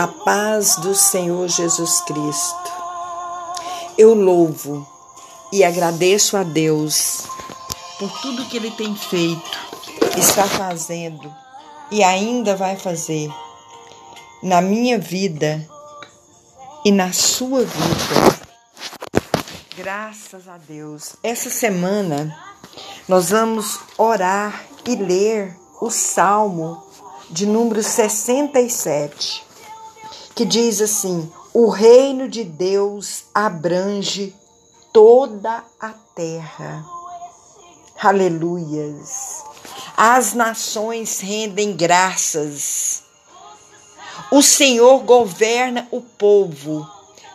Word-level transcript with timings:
A 0.00 0.08
paz 0.08 0.76
do 0.76 0.94
Senhor 0.94 1.46
Jesus 1.46 2.00
Cristo. 2.00 2.72
Eu 3.98 4.14
louvo 4.14 4.88
e 5.52 5.62
agradeço 5.62 6.38
a 6.38 6.42
Deus 6.42 7.24
por 7.98 8.10
tudo 8.22 8.46
que 8.46 8.56
Ele 8.56 8.70
tem 8.70 8.96
feito, 8.96 9.58
está 10.16 10.46
fazendo 10.46 11.30
e 11.90 12.02
ainda 12.02 12.56
vai 12.56 12.76
fazer 12.76 13.30
na 14.42 14.62
minha 14.62 14.98
vida 14.98 15.68
e 16.82 16.90
na 16.90 17.12
sua 17.12 17.66
vida. 17.66 18.40
Graças 19.76 20.48
a 20.48 20.56
Deus. 20.56 21.14
Essa 21.22 21.50
semana 21.50 22.34
nós 23.06 23.28
vamos 23.28 23.78
orar 23.98 24.64
e 24.88 24.96
ler 24.96 25.54
o 25.78 25.90
Salmo 25.90 26.82
de 27.28 27.44
número 27.44 27.82
67 27.82 29.49
que 30.34 30.44
diz 30.44 30.80
assim: 30.80 31.30
O 31.52 31.68
reino 31.68 32.28
de 32.28 32.44
Deus 32.44 33.24
abrange 33.34 34.34
toda 34.92 35.64
a 35.78 35.90
terra. 36.14 36.84
Aleluias. 38.02 39.44
As 39.96 40.32
nações 40.32 41.20
rendem 41.20 41.76
graças. 41.76 43.02
O 44.30 44.42
Senhor 44.42 45.00
governa 45.00 45.86
o 45.90 46.00
povo 46.00 46.88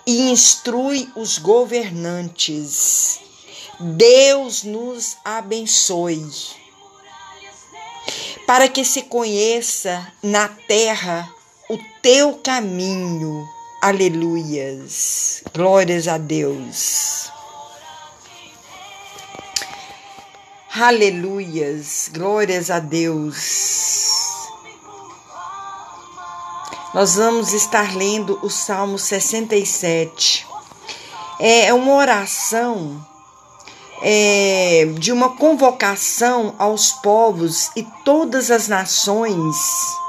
e 0.05 0.31
instrui 0.31 1.11
os 1.15 1.37
governantes. 1.37 3.19
Deus 3.79 4.63
nos 4.63 5.17
abençoe. 5.23 6.25
Para 8.47 8.69
que 8.69 8.85
se 8.85 9.03
conheça 9.03 10.07
na 10.23 10.47
terra 10.47 11.29
o 11.69 11.79
teu 12.01 12.33
caminho. 12.43 13.47
Aleluias. 13.81 15.43
Glórias 15.53 16.07
a 16.07 16.17
Deus. 16.17 17.31
Aleluias. 20.73 22.09
Glórias 22.13 22.69
a 22.69 22.79
Deus. 22.79 24.05
Nós 26.93 27.15
vamos 27.15 27.51
estar 27.53 27.95
lendo 27.95 28.39
o 28.41 28.49
Salmo 28.49 28.97
67. 28.97 30.47
É 31.39 31.73
uma 31.73 31.93
oração 31.95 33.05
é, 34.01 34.85
de 34.97 35.11
uma 35.11 35.35
convocação 35.35 36.55
aos 36.57 36.91
povos 36.91 37.69
e 37.75 37.83
todas 38.05 38.49
as 38.49 38.67
nações 38.67 40.04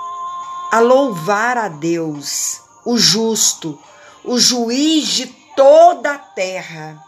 a 0.70 0.80
louvar 0.80 1.56
a 1.56 1.68
Deus, 1.68 2.60
o 2.84 2.98
justo, 2.98 3.78
o 4.24 4.38
juiz 4.38 5.08
de 5.08 5.26
toda 5.56 6.12
a 6.12 6.18
terra. 6.18 7.02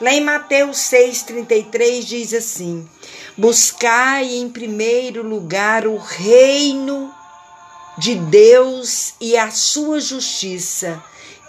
Lá 0.00 0.12
em 0.12 0.20
Mateus 0.20 0.78
6,33 0.78 2.02
diz 2.04 2.32
assim: 2.32 2.88
Buscai 3.36 4.36
em 4.36 4.48
primeiro 4.48 5.22
lugar 5.22 5.86
o 5.86 5.96
reino 5.96 7.12
de 7.96 8.14
Deus 8.14 9.14
e 9.20 9.36
a 9.36 9.50
sua 9.50 10.00
justiça, 10.00 11.02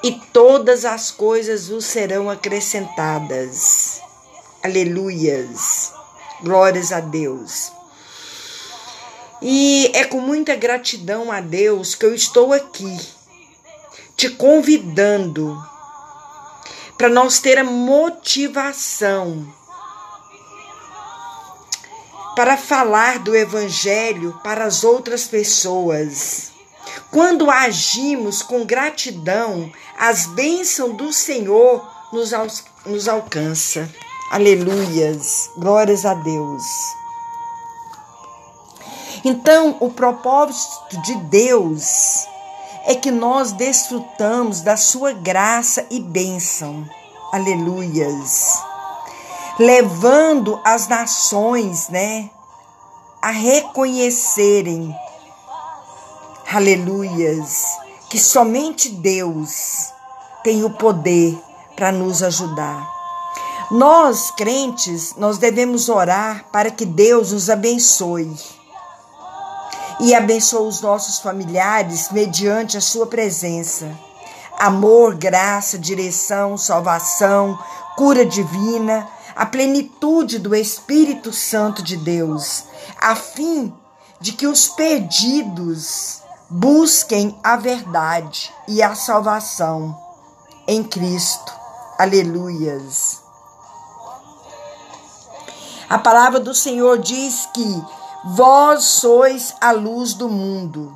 e 0.03 0.11
todas 0.33 0.85
as 0.85 1.11
coisas 1.11 1.67
vos 1.67 1.85
serão 1.85 2.29
acrescentadas. 2.29 4.01
Aleluias. 4.63 5.93
Glórias 6.41 6.91
a 6.91 7.01
Deus. 7.01 7.78
E 9.41 9.91
é 9.93 10.03
com 10.03 10.19
muita 10.19 10.55
gratidão 10.55 11.31
a 11.31 11.39
Deus 11.39 11.95
que 11.95 12.05
eu 12.05 12.13
estou 12.13 12.51
aqui, 12.51 12.97
te 14.17 14.29
convidando 14.29 15.57
para 16.97 17.07
nós 17.07 17.39
ter 17.39 17.57
a 17.57 17.63
motivação 17.63 19.47
para 22.35 22.55
falar 22.57 23.19
do 23.19 23.35
Evangelho 23.35 24.37
para 24.43 24.65
as 24.65 24.83
outras 24.83 25.25
pessoas. 25.25 26.51
Quando 27.11 27.49
agimos 27.49 28.41
com 28.41 28.65
gratidão, 28.65 29.71
as 29.97 30.25
bênçãos 30.25 30.95
do 30.95 31.11
Senhor 31.11 31.85
nos, 32.13 32.33
al 32.33 32.47
nos 32.85 33.07
alcança. 33.07 33.89
Aleluias, 34.31 35.49
glórias 35.57 36.05
a 36.05 36.13
Deus. 36.13 36.63
Então, 39.23 39.75
o 39.79 39.89
propósito 39.89 41.01
de 41.01 41.15
Deus 41.15 42.25
é 42.85 42.95
que 42.95 43.11
nós 43.11 43.51
desfrutamos 43.51 44.61
da 44.61 44.77
sua 44.77 45.11
graça 45.11 45.85
e 45.89 45.99
bênção. 45.99 46.87
Aleluias. 47.33 48.61
Levando 49.59 50.59
as 50.63 50.87
nações, 50.87 51.89
né, 51.89 52.29
a 53.21 53.29
reconhecerem, 53.29 54.95
aleluias, 56.49 57.65
que 58.09 58.17
somente 58.17 58.89
Deus 58.89 59.91
tem 60.43 60.63
o 60.63 60.69
poder 60.69 61.37
para 61.75 61.91
nos 61.91 62.23
ajudar. 62.23 62.89
Nós, 63.69 64.31
crentes, 64.31 65.13
nós 65.17 65.37
devemos 65.37 65.89
orar 65.89 66.45
para 66.51 66.71
que 66.71 66.85
Deus 66.85 67.33
nos 67.33 67.49
abençoe 67.49 68.35
e 69.99 70.15
abençoa 70.15 70.67
os 70.67 70.81
nossos 70.81 71.19
familiares 71.19 72.09
mediante 72.11 72.77
a 72.77 72.81
sua 72.81 73.05
presença. 73.07 73.91
Amor, 74.57 75.15
graça, 75.15 75.77
direção, 75.77 76.57
salvação, 76.57 77.57
cura 77.95 78.25
divina, 78.25 79.07
a 79.35 79.45
plenitude 79.45 80.39
do 80.39 80.55
Espírito 80.55 81.31
Santo 81.31 81.81
de 81.81 81.97
Deus, 81.97 82.65
a 82.99 83.15
fim 83.15 83.73
de 84.19 84.33
que 84.33 84.47
os 84.47 84.67
perdidos 84.67 86.21
busquem 86.49 87.37
a 87.43 87.55
verdade 87.55 88.51
e 88.67 88.81
a 88.81 88.95
salvação 88.95 89.97
em 90.67 90.83
Cristo. 90.83 91.53
Aleluias. 91.97 93.21
A 95.89 95.97
palavra 95.97 96.39
do 96.39 96.53
Senhor 96.53 96.99
diz 96.99 97.47
que 97.53 97.83
Vós 98.25 98.83
sois 98.83 99.55
a 99.61 99.71
luz 99.71 100.13
do 100.13 100.27
mundo. 100.27 100.93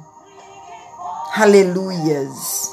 Aleluias. 1.34 2.70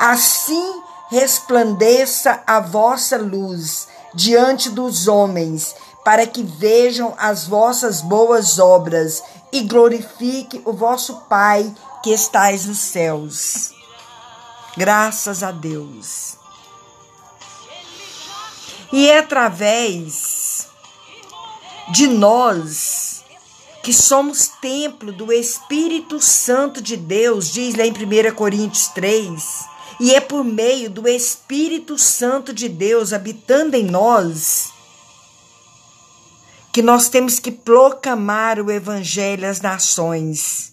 Assim 0.00 0.82
resplandeça 1.10 2.42
a 2.46 2.60
vossa 2.60 3.18
luz 3.18 3.88
diante 4.14 4.70
dos 4.70 5.06
homens, 5.06 5.74
para 6.02 6.26
que 6.26 6.42
vejam 6.42 7.14
as 7.18 7.46
vossas 7.46 8.00
boas 8.00 8.58
obras 8.58 9.22
e 9.52 9.62
glorifique 9.62 10.62
o 10.64 10.72
vosso 10.72 11.16
Pai 11.28 11.70
que 12.02 12.10
estais 12.10 12.64
nos 12.64 12.78
céus. 12.78 13.72
Graças 14.76 15.42
a 15.42 15.50
Deus. 15.50 16.36
E 18.90 19.10
é 19.10 19.18
através 19.18 20.68
de 21.90 22.06
nós 22.06 23.07
que 23.82 23.92
somos 23.92 24.48
templo 24.60 25.12
do 25.12 25.32
Espírito 25.32 26.20
Santo 26.20 26.80
de 26.80 26.96
Deus, 26.96 27.50
diz 27.50 27.74
lá 27.74 27.86
em 27.86 27.92
1 27.92 28.34
Coríntios 28.34 28.88
3, 28.88 29.42
e 30.00 30.14
é 30.14 30.20
por 30.20 30.44
meio 30.44 30.90
do 30.90 31.08
Espírito 31.08 31.98
Santo 31.98 32.52
de 32.52 32.68
Deus 32.68 33.12
habitando 33.12 33.76
em 33.76 33.84
nós 33.84 34.70
que 36.72 36.82
nós 36.82 37.08
temos 37.08 37.40
que 37.40 37.50
proclamar 37.50 38.60
o 38.60 38.70
Evangelho 38.70 39.48
às 39.48 39.60
nações, 39.60 40.72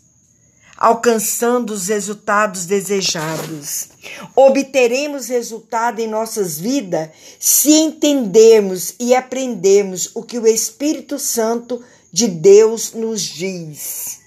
alcançando 0.78 1.74
os 1.74 1.88
resultados 1.88 2.66
desejados. 2.66 3.88
Obteremos 4.35 5.29
resultado 5.29 6.00
em 6.00 6.08
nossas 6.08 6.59
vidas 6.59 7.09
se 7.40 7.72
entendermos 7.72 8.94
e 9.00 9.16
aprendermos 9.16 10.12
o 10.14 10.22
que 10.22 10.38
o 10.38 10.46
Espírito 10.46 11.18
Santo 11.18 11.82
de 12.16 12.29
Deus 12.29 12.94
nos 12.94 13.23
diz. 13.23 14.22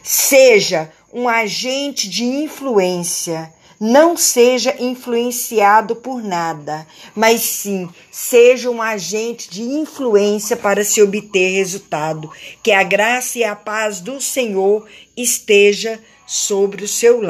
Seja 0.00 0.92
um 1.12 1.28
agente 1.28 2.08
de 2.08 2.22
influência, 2.22 3.52
não 3.80 4.16
seja 4.16 4.76
influenciado 4.78 5.96
por 5.96 6.22
nada, 6.22 6.86
mas 7.16 7.40
sim 7.40 7.90
seja 8.12 8.70
um 8.70 8.80
agente 8.80 9.50
de 9.50 9.62
influência 9.62 10.56
para 10.56 10.84
se 10.84 11.02
obter 11.02 11.56
resultado. 11.56 12.30
Que 12.62 12.70
a 12.70 12.84
graça 12.84 13.40
e 13.40 13.44
a 13.44 13.56
paz 13.56 14.00
do 14.00 14.20
Senhor 14.20 14.86
esteja 15.16 16.00
sobre 16.28 16.84
o 16.84 16.88
seu 16.88 17.20
lar. 17.20 17.26